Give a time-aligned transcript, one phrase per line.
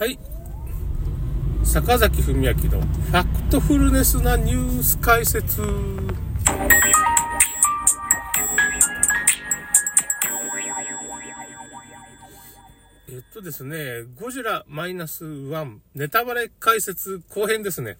[0.00, 0.18] はい。
[1.62, 5.60] 坂崎文明のファクトフルネスなニュース解説。
[13.10, 17.98] えっとですね、ゴジラマイナスワンネタバレ解説後編ですね。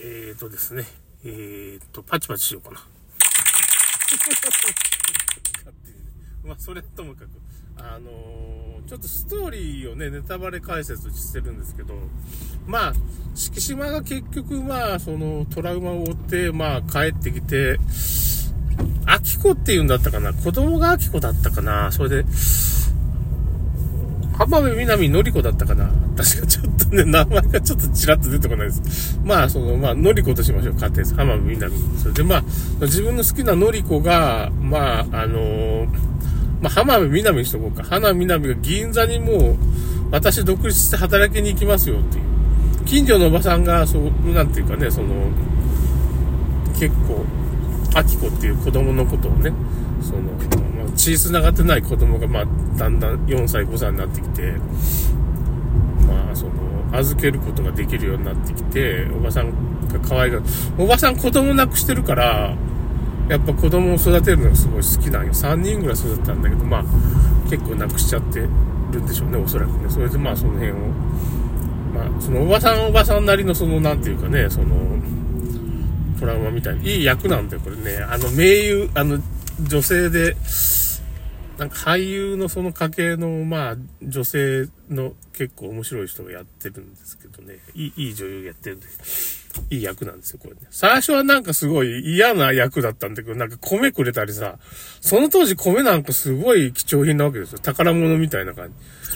[0.00, 0.86] えっとですね、
[1.24, 2.80] えっと、パチパチしようかな。
[6.44, 7.28] まあ、それともかく、
[7.78, 11.94] あのー、ちょっとストーリーをね、ネタバレ解説してるんですけど、
[12.66, 12.92] まあ、
[13.34, 17.78] 敷島が結局、まあ、そのトラウマを負って、まあ、帰ってきて、
[19.06, 20.32] アキコって言うんだったかな？
[20.32, 21.92] 子供がアキコだったかな？
[21.92, 22.24] それで、
[24.36, 25.90] 浜辺美波のり子だったかな？
[26.16, 29.18] 確かちょっとね、名前がちょっとちらっと出てこないです。
[29.22, 31.14] まあ、その、まあ、のり子としましょう、家庭です。
[31.14, 31.98] 浜辺美波。
[31.98, 32.42] それで、まあ、
[32.80, 35.88] 自分の好きなのり子が、まあ、あのー、
[36.64, 37.82] まあ、浜辺美波にしとこうか。
[37.84, 39.56] 浜辺美波が銀座にもう、
[40.10, 42.24] 私独立して働きに行きますよっていう。
[42.86, 45.08] 近所のおばさんが、そう、なんていうかね、その、
[46.78, 47.22] 結構、
[47.94, 49.52] アキコっていう子供のことをね、
[50.00, 52.44] その、まあ、血繋がってない子供が、まあ、
[52.78, 54.52] だんだん4歳、5歳になってきて、
[56.08, 56.52] まあ、その、
[56.94, 59.50] 預けることができるようになってきて、おばさん
[59.88, 60.42] が可愛がる。
[60.78, 62.56] おばさん子供亡くしてるから、
[63.28, 65.32] やっぱ子供を育てるのがすごい好きなんよ。
[65.32, 66.84] 3人ぐらい育ったんだけど、まあ、
[67.48, 69.88] 結構亡くしちゃってるんでしょうね、おそらくね。
[69.88, 70.74] それでまあ、その辺を、
[71.94, 74.76] まあ、そのおばさんおばさんなりのその、なんていうかね、その、
[76.20, 77.98] トラウマみたいに、いい役なんだよ、これね。
[77.98, 79.18] あの、名優、あの、
[79.60, 80.36] 女性で、
[81.58, 87.58] なんか俳優のその家系の、まあ、女性の結構面白い人がやってるんですけどね。
[87.74, 88.86] いい、いい女優やってるんで、
[89.70, 90.60] いい役なんですよ、これね。
[90.70, 94.58] 最初はなんかすごい嫌な役だったんだけど、なんか米くれたりさ、
[95.00, 97.58] その当時米なんかすごい貴重品なわけですよ。
[97.58, 98.70] 宝物みたいな感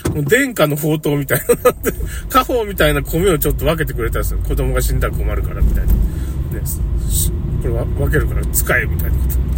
[0.05, 0.11] じ。
[0.11, 1.47] もう殿下の宝刀みたいな。
[2.29, 4.41] 家宝みたいな米をちょっと分けてくれたんですよ。
[4.41, 5.93] 子供が死んだら困るからみたいな。
[5.93, 5.99] ね、
[7.63, 9.49] これは分けるから使えみたいなこと。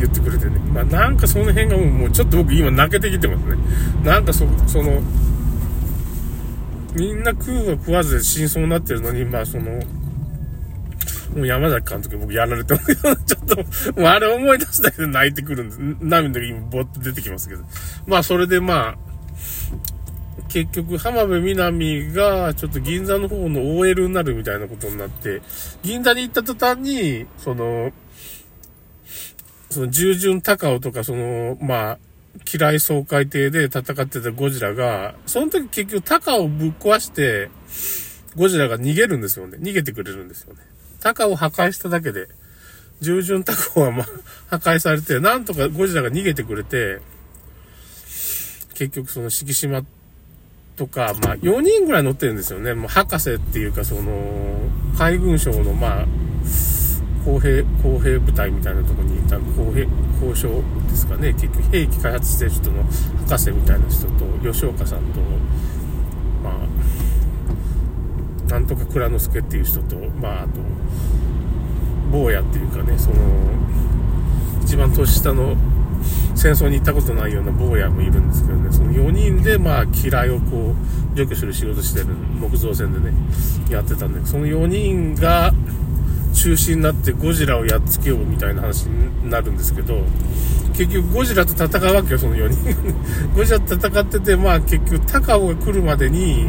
[0.00, 0.58] 言ってくれてね。
[0.72, 3.56] まあなんかその辺がもうちょっと僕今泣けてきてますね。
[4.04, 5.02] なんかそ、その、
[6.94, 9.80] みんな食うは食わずで真相になってるのに、まあその、
[11.34, 13.56] もう山崎監督僕やられてますけど、ちょっと、
[14.00, 15.78] もうあれ思い出すだけで泣いてくるんです。
[16.00, 17.62] 涙が今ぼっと出てきますけど。
[18.06, 19.10] まあそれでまあ、
[20.48, 25.42] 結局、浜辺美波が、ちょっと銀座の方の OL になるみたいなことになって、
[25.82, 27.92] 銀座に行った途端に、その、
[29.70, 31.98] その従順高尾とか、その、まあ、
[32.52, 37.50] 嫌い爽快艇で戦ってたゴジラが、その時結局高尾をぶっ壊して、
[38.36, 39.58] ゴジラが逃げるんですよね。
[39.60, 40.60] 逃げてくれるんですよね。
[41.00, 42.28] 高尾を破壊しただけで、
[43.00, 44.04] 従順高尾はま、
[44.48, 47.00] 破壊されて、なんとかゴジラが逃げてくれて、
[48.74, 49.82] 結局その敷島
[50.76, 52.74] とか、まあ、4人ぐらい乗ってるんですよね。
[52.74, 54.58] もう博士っていうか、その、
[54.96, 56.06] 海軍省の、まあ、
[57.24, 59.86] 公平、公平部隊みたいなとこにいた公平、
[60.22, 61.34] 交渉ですかね。
[61.34, 62.82] 結局、兵器開発してる人の
[63.28, 65.20] 博士みたいな人と、吉岡さんと、
[68.50, 70.60] なんとか蔵之介っていう人と、まあ、あと、
[72.10, 73.16] 坊やっていうかね、その、
[74.62, 75.56] 一番年下の
[76.34, 80.74] 戦争に行ったことないような坊やもいるんですけどね、その4人で、まあ、嫌いをこ
[81.14, 82.06] う、除去する仕事してる
[82.40, 83.14] 木造船でね、
[83.70, 85.52] やってたんで、その4人が、
[86.32, 90.00] 中心になってゴジラをやっつけようみたいな話になるんですけど、
[90.74, 92.74] 結局ゴジラと戦うわけよ、その4人。
[93.34, 96.46] ゴジラと戦ってて、まあ結局高尾が来るまでに、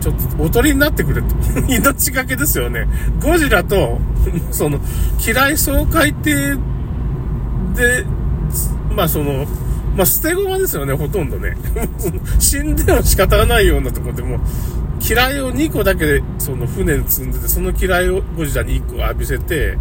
[0.00, 1.28] ちょっとおとりになってくれと。
[1.68, 2.86] 命がけですよね。
[3.22, 4.00] ゴジラと、
[4.50, 4.80] その、
[5.24, 6.56] 嫌い爽快艇
[7.74, 8.04] で、
[8.94, 9.46] まあその、
[9.96, 11.56] まあ捨て駒ですよね、ほとんどね。
[12.38, 14.40] 死んでも仕方がないようなとこでも、
[15.06, 19.78] 嫌いを2個だけでその船に積んでて、その嫌いをゴジラに1個浴びせて、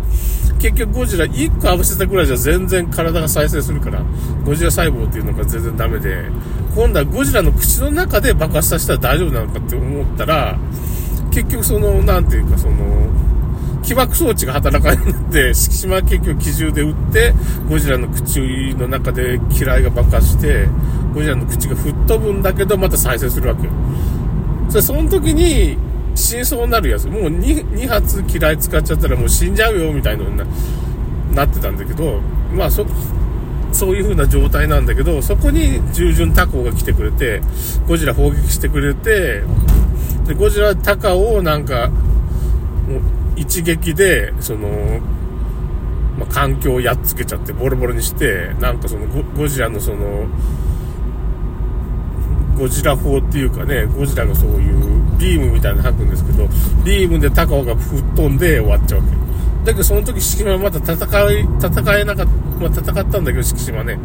[0.59, 4.01] 結局ゴジラ1個浴びせたぐらいじゃ全然体が再生するから、
[4.46, 6.25] ゴジラ細胞っていうのが全然ダメで、
[6.79, 10.57] 今度はゴジラの口の中で爆発させたら大丈夫なのかって思ったら、
[11.30, 13.09] 結局その、なんていうかその、
[13.83, 17.33] 起爆装置が働かなくなって、敷島は結局機銃で撃って、
[17.68, 18.39] ゴジラの口
[18.77, 20.69] の中で嫌いが爆発して、
[21.13, 23.74] ゴジラの口が吹っ飛ぶんだけど、また再生するわけよ。
[24.69, 25.77] そ、その時に、
[26.15, 27.07] 真相になるやつ。
[27.07, 30.45] もう 2, 2発嫌い使っちゃったらもう死んじゃうよ、みたいなな
[31.33, 32.21] なってたんだけど、
[32.56, 32.86] まあそ、
[33.71, 37.42] そういう風な状態なんだけど、そこに従順タコが来てくれて、
[37.88, 39.44] ゴジラ砲撃してくれて、
[40.27, 43.01] で、ゴジラタカをなんか、もう
[43.36, 44.68] 一撃で、その、
[46.18, 49.06] まあ、環境をやっつけちゃってボロボロにして、なんかその
[49.38, 50.27] ゴジラのその、
[52.57, 56.48] ゴジラ砲っていうかね、ゴジラがそういうビームみたいなの吐くんですけど、
[56.83, 59.28] ビームで高尾が吹っ飛んで終わっちゃうわけ。
[59.69, 60.95] だけどその時敷島はまだ戦
[61.31, 64.00] い、戦えなかった、まあ、戦ったんだけど敷島ね、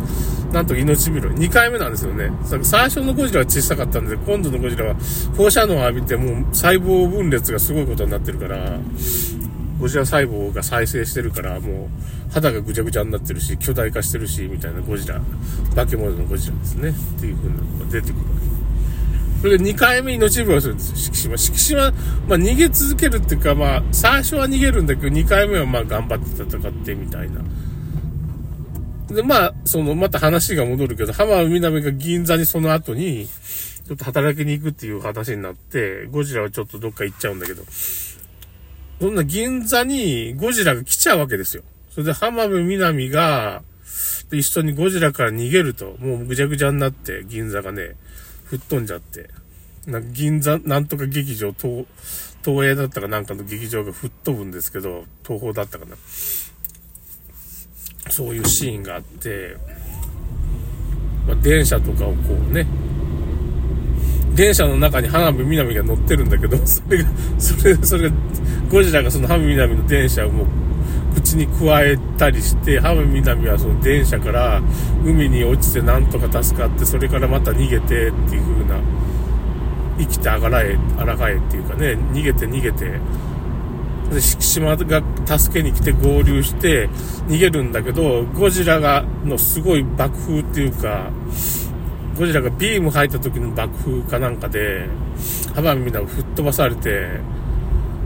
[0.53, 1.21] なんと命拾い。
[1.21, 2.31] 2回目なんですよね。
[2.63, 4.97] 最初のゴジラは小さかったんで、今度のゴジラは
[5.37, 8.79] 放射能を浴びてもう細胞分裂がすごいことになってるから、
[9.81, 11.89] ゴジラ細胞が再生してるから、も
[12.31, 15.19] う肌がぐちゃぐちゃになってるし、巨大化してるし、みたいなゴジラ、
[15.75, 16.91] 化け物のゴジラですね。
[16.91, 18.54] っていう風なのが出てくるわけ。
[19.45, 21.37] それで2回目命拾いするんです、敷島。
[21.37, 21.91] 敷島、
[22.27, 27.43] まあ逃げ続けるっていうか、まあ最初は逃げるんだけど、2回目はまあ頑張って戦ってみたいな。
[29.15, 33.29] で、まあ、その、また話が戻るけど、浜辺美波が銀座にその後に、
[33.87, 37.65] ちょっと働きに行くっていう話になって、ゴジラはちょっとどっか行っちゃうんだけど、
[38.99, 41.65] そんな銀座にゴジラが来ちゃうわけですよ。
[41.91, 43.63] それで浜辺美波が、
[44.33, 47.97] 一緒にゴジラから逃げると、もうぐちゃぐちゃになって、銀座がね、
[48.45, 49.31] 吹っ飛んじゃって、
[49.87, 51.87] なんか銀座、なんとか劇場、東、
[52.45, 55.97] 東映だったかなんかの劇場が吹っ飛ぶんですけど、東宝だったかな。
[58.11, 59.57] そういうシーンがあって、
[61.27, 62.67] まあ、電車とかをこうね、
[64.35, 67.09] 電車の中に花火南が乗ってるんだけど、それが、
[67.39, 68.17] それ、それが、
[68.71, 70.47] ゴジラがその花火南の電車をもう
[71.37, 74.63] に加えたりして、浜辺美はその電車から
[75.05, 78.81] 海に落ちてなんとか助かって、それからまた逃げてっていう風な、
[79.99, 82.99] 生きてあがらえ、あらがえっていうかね、逃げて逃げて、
[84.13, 85.03] で、島が
[85.39, 86.89] 助けに来て合流して
[87.29, 91.11] 逃げるんだけど、ゴジラが、のすごい爆風っていうか、
[92.19, 94.89] ゴジラがビーム入った時の爆風かなんかで、
[95.55, 97.21] 浜辺美波吹っ飛ばされて、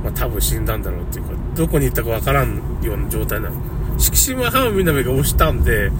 [0.02, 3.56] まあ多分死んだんだろうっていうか、どこに行ったかわからんような状態なの。
[3.98, 5.90] 敷島浜みなみが押したんで、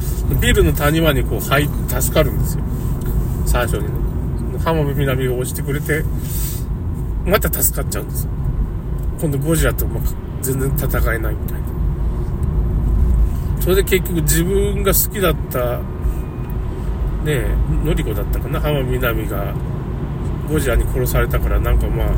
[0.41, 2.65] ビルの谷間にこう入って助かるんですよ。
[3.47, 3.91] 最初にね。
[4.65, 6.05] 浜辺美波が押してくれて、
[7.25, 8.31] また助かっちゃうんですよ。
[9.21, 10.01] 今度ゴジラとま
[10.43, 11.69] 全然戦えないみたいな。
[13.61, 15.83] それで結局自分が好きだった、ね
[17.27, 19.53] え、のりこだったかな、浜みなみが
[20.49, 22.09] ゴジラに殺されたからなんかまあ、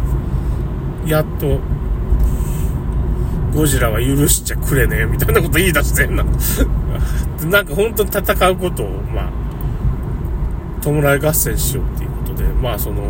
[1.07, 1.61] やっと
[3.55, 6.25] ゴジラは許しちゃくれねえ、みたいなこと言い出してんな。
[7.51, 9.31] なんか本当に戦うことを、まあ、
[10.83, 13.03] 弔い合戦しようっていうことで、まあその、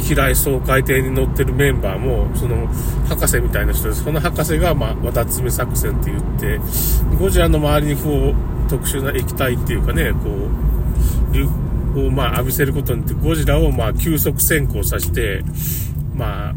[0.00, 2.68] 嫌い総海艇に乗ってるメンバーも、その、
[3.08, 4.04] 博士みたいな人です。
[4.04, 6.60] その博士が、まあ、綿爪作戦って言って、
[7.18, 10.30] ゴジラの周りにこう、特殊な液体っていうかね、こ
[11.94, 15.44] う、を、まあ、浴びせることによって、ゴジラを、まあ、急速先行させて、
[16.22, 16.54] まあ、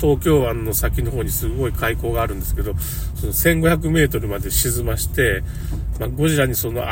[0.00, 2.74] 東京湾の先の方にすごい海溝があるんですけど、
[3.14, 5.44] その1500メートルまで沈まして、
[6.00, 6.82] まあ、ゴジラにその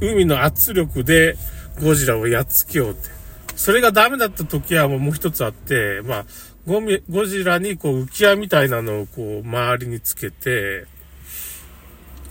[0.00, 1.36] 海の圧力で
[1.82, 3.10] ゴジラをやっつけようって。
[3.56, 6.24] それがダメだった時はもう一つあって、まあ、
[6.66, 10.86] ゴミ、ゴジラにこう浮き輪みたいなのをこう周りにつけて、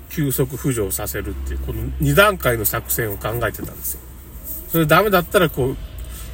[0.09, 4.01] 急速浮上させるっていう、この2段階の作戦を考えてたんですよ。
[4.69, 5.77] それダメだったらこう、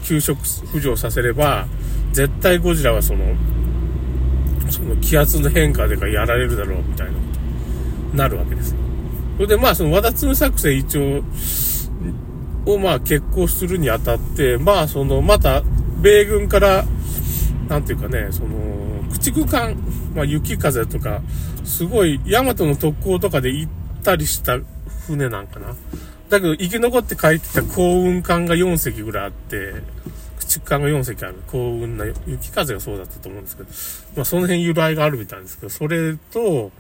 [0.06, 1.68] 急速浮上させれば、
[2.18, 3.36] 絶対ゴジラはその、
[4.72, 7.20] その気圧の変化でかやられるだろうみたいなこ
[8.12, 8.78] となるわけですよ。
[9.36, 11.24] それでまあその和田摘作戦一応、
[12.66, 15.62] をまあ決行するにあたって、まあそのまた
[16.02, 16.86] 米軍から、
[17.70, 19.76] なんていうかね、その、駆逐艦、
[20.16, 21.22] まあ雪風とか、
[21.66, 23.72] すごい、ヤマトの特攻とかで行っ
[24.02, 24.58] たりした
[25.06, 25.76] 船なんかな。
[26.30, 29.76] だけど生き残って帰ってきた幸運艦が4隻ぐらいあって、
[30.48, 31.36] 畜艦が4隻ある。
[31.48, 33.70] 幸運な、雪風がそうだったと思うんですけど、
[34.16, 36.72] まあその辺由来があるみたいですけど、それと、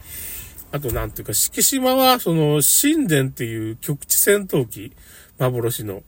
[0.72, 4.94] あとなんていうか、敷島は、その、神殿っていう局地戦闘機、
[5.38, 6.04] 幻の。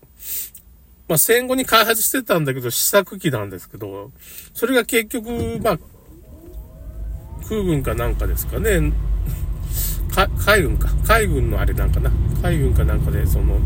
[1.08, 4.12] まあ戦後に開発してたんだけど、試作機なんですけど、
[4.54, 5.80] それが結局、まあ、
[7.48, 8.92] 空軍かなんかですかね、
[10.46, 10.90] 海軍か。
[11.06, 12.12] 海軍のあれなんかな。
[12.42, 13.60] 海軍かなんかで、その、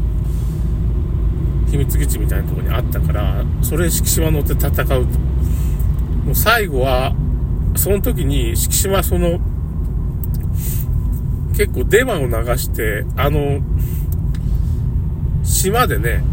[1.74, 4.96] 秘密基地みたいなとこにあったから、それ敷島乗って戦うと。
[4.96, 7.16] もう最後は、
[7.76, 9.40] その時に敷島その、
[11.58, 13.60] 結構デマを流して、あの、
[15.44, 16.24] 島でね、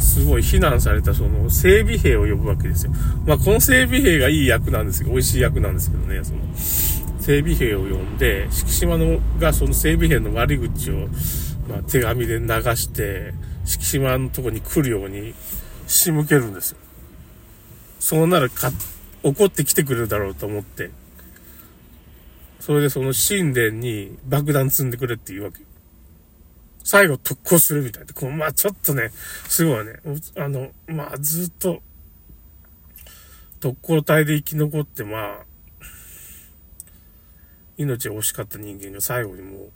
[0.00, 2.92] すごい非難されたその整備兵を呼ぶわけですよ。
[3.24, 11.08] まあこの整備兵がいい役なんですけど、美味しい役なんですけどね、その整備兵を呼んで、敷島のがその整備兵の悪口を
[11.82, 13.32] 手紙で流して、
[13.64, 15.34] 敷島のとこに来るように
[15.86, 16.78] 仕向けるんですよ。
[18.00, 18.70] そうならか、
[19.22, 20.90] 怒ってきてくれるだろうと思って、
[22.60, 25.60] それでその神殿に爆弾積んでくれって言うわけ。
[26.84, 28.14] 最後特攻するみたいな。
[28.14, 29.10] こう、まあちょっとね、
[29.48, 30.00] すごいね、
[30.36, 31.82] あの、まあずっと、
[33.60, 35.44] 特攻隊で生き残って、まあ、
[37.76, 39.72] 命が惜しかった人間が最後にもう、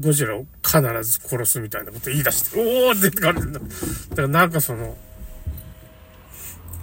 [0.00, 3.52] ゴジラを必ず殺すみたいなこと言い出して、おーって感じだ。
[3.52, 4.96] だからなんかその、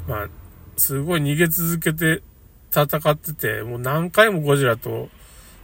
[0.08, 0.28] まあ、
[0.78, 2.22] すごい逃げ続けて
[2.72, 5.10] 戦ってて、もう何回もゴジラと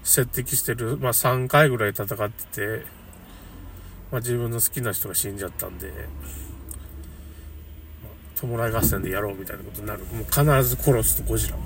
[0.03, 2.85] 接敵してる、まあ3回ぐらい戦ってて、
[4.11, 5.91] まあ自分の好きな人が死んじゃったんで、
[8.35, 9.99] 弔い合戦でやろうみたいなことになる。
[10.05, 11.57] もう必ず殺すとゴジラ。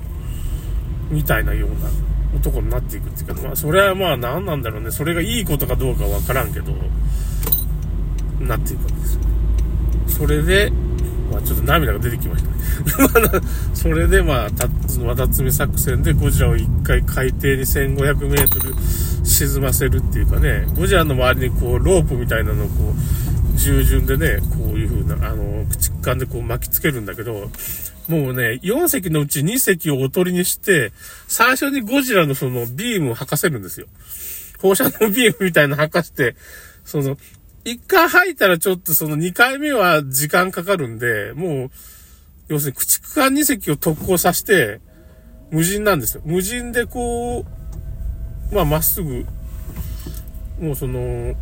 [1.10, 1.90] みたいなような
[2.36, 4.92] 男になっていくっていうか、まあそれはまあ何なんだろうね。
[4.92, 6.74] それがいいことかどうかわからんけど、
[8.40, 9.22] なっていくわけですよ。
[10.08, 10.72] それで、
[11.32, 13.42] まあちょっと涙が出てきましたね。
[13.74, 14.68] それでまあ、た、
[15.04, 18.76] わたつみ作戦でゴジラを一回海底に1500メートル
[19.24, 22.94] 沈ませるっていうかね、ゴジラの周りにこうロープみたいなのをこ
[23.56, 27.50] う、従順でね、こういう風な、あの、口間でこう巻きつけるんだけど、
[28.10, 30.92] もうね、4隻のうち2隻をおとりにして、
[31.28, 33.86] 最初にゴジラのそのビームを吐かせるんですよ。
[34.58, 36.36] 放射能ビームみたいなの吐かして、
[36.84, 37.18] その、
[37.66, 41.72] 1回吐いたらちょっとその2回目は時間かかるんで、もう、
[42.48, 44.82] 要するに駆逐艦2隻を特攻させて、
[45.52, 46.24] 無人なんですよ。
[46.26, 47.46] 無人でこ
[48.52, 49.28] う、まあまっすぐ、
[50.60, 51.36] もうその、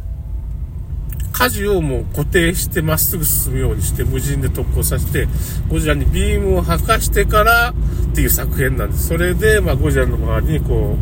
[1.37, 5.27] 舵をもう固定してまっすぐ進むようにして無人で特攻させて、
[5.69, 7.75] ゴジラにビームを吐かしてから
[8.11, 9.09] っていう作品なんです。
[9.09, 10.97] それで、まあゴジラの周りにこ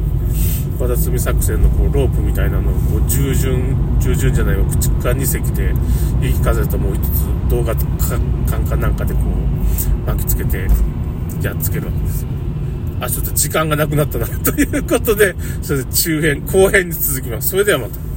[0.77, 5.73] う、和田摘作戦のこうロープみたいなのをこう従順、従順じゃないわ、駆逐艦2隻で、
[6.19, 10.67] 雪風ともう一つ動画艦かなんかでこう巻きつけて
[11.41, 12.25] やっつけるわけです。
[12.99, 17.51] あ、ちょっと時間がなくなったなということで、それで中編、後編に続きます。
[17.51, 18.14] それではまた。